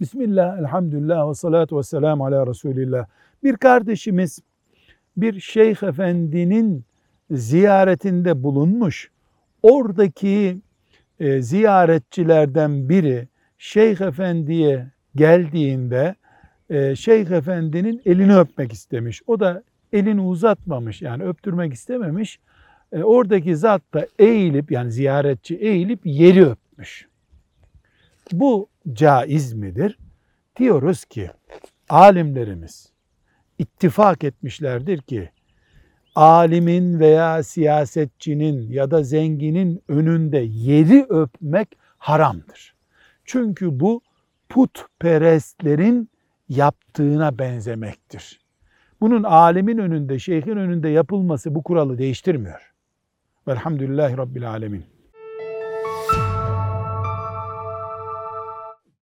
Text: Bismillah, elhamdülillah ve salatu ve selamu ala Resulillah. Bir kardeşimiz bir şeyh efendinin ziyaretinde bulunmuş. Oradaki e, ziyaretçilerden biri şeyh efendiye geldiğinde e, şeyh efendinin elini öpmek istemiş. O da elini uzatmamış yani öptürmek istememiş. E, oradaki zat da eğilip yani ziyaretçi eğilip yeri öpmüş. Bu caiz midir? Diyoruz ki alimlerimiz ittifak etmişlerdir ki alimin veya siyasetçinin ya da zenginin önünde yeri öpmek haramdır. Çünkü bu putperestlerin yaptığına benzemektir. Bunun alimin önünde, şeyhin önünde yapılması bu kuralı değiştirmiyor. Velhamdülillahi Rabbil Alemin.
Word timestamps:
Bismillah, 0.00 0.58
elhamdülillah 0.58 1.28
ve 1.30 1.34
salatu 1.34 1.78
ve 1.78 1.82
selamu 1.82 2.26
ala 2.26 2.46
Resulillah. 2.46 3.06
Bir 3.44 3.56
kardeşimiz 3.56 4.38
bir 5.16 5.40
şeyh 5.40 5.82
efendinin 5.82 6.84
ziyaretinde 7.30 8.42
bulunmuş. 8.42 9.10
Oradaki 9.62 10.58
e, 11.20 11.42
ziyaretçilerden 11.42 12.88
biri 12.88 13.28
şeyh 13.58 14.00
efendiye 14.00 14.86
geldiğinde 15.14 16.14
e, 16.70 16.96
şeyh 16.96 17.30
efendinin 17.30 18.02
elini 18.04 18.36
öpmek 18.36 18.72
istemiş. 18.72 19.22
O 19.26 19.40
da 19.40 19.62
elini 19.92 20.20
uzatmamış 20.20 21.02
yani 21.02 21.24
öptürmek 21.24 21.72
istememiş. 21.72 22.40
E, 22.92 23.02
oradaki 23.02 23.56
zat 23.56 23.82
da 23.94 24.06
eğilip 24.18 24.70
yani 24.70 24.92
ziyaretçi 24.92 25.56
eğilip 25.56 26.00
yeri 26.04 26.46
öpmüş. 26.46 27.09
Bu 28.32 28.68
caiz 28.92 29.52
midir? 29.52 29.98
Diyoruz 30.56 31.04
ki 31.04 31.30
alimlerimiz 31.88 32.92
ittifak 33.58 34.24
etmişlerdir 34.24 35.02
ki 35.02 35.30
alimin 36.14 37.00
veya 37.00 37.42
siyasetçinin 37.42 38.70
ya 38.70 38.90
da 38.90 39.02
zenginin 39.02 39.82
önünde 39.88 40.38
yeri 40.38 41.06
öpmek 41.08 41.68
haramdır. 41.98 42.74
Çünkü 43.24 43.80
bu 43.80 44.00
putperestlerin 44.48 46.10
yaptığına 46.48 47.38
benzemektir. 47.38 48.40
Bunun 49.00 49.22
alimin 49.22 49.78
önünde, 49.78 50.18
şeyhin 50.18 50.56
önünde 50.56 50.88
yapılması 50.88 51.54
bu 51.54 51.62
kuralı 51.62 51.98
değiştirmiyor. 51.98 52.72
Velhamdülillahi 53.48 54.16
Rabbil 54.16 54.50
Alemin. 54.50 54.84